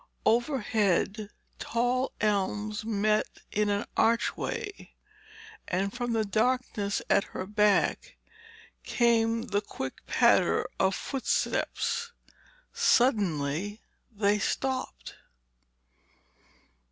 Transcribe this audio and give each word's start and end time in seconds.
Overhead, 0.25 1.29
tall 1.59 2.11
elms 2.21 2.83
met 2.83 3.27
in 3.51 3.69
an 3.69 3.85
archway, 3.95 4.95
and 5.67 5.93
from 5.93 6.13
the 6.13 6.25
darkness 6.25 7.03
at 7.07 7.23
her 7.35 7.45
back 7.45 8.17
came 8.83 9.43
the 9.43 9.61
quick 9.61 10.03
patter 10.07 10.67
of 10.79 10.95
footsteps. 10.95 12.13
Suddenly 12.73 13.79
they 14.11 14.39
stopped. 14.39 15.17